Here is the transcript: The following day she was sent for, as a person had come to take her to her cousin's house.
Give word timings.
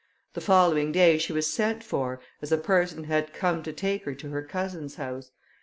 The 0.33 0.41
following 0.41 0.91
day 0.91 1.19
she 1.19 1.31
was 1.31 1.53
sent 1.53 1.83
for, 1.83 2.19
as 2.41 2.51
a 2.51 2.57
person 2.57 3.03
had 3.03 3.33
come 3.33 3.61
to 3.61 3.71
take 3.71 4.03
her 4.05 4.15
to 4.15 4.29
her 4.29 4.41
cousin's 4.41 4.95
house. 4.95 5.29